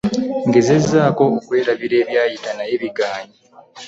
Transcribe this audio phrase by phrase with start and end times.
[0.47, 3.37] Ngezezaako okwerabira ebyayita naye biganye.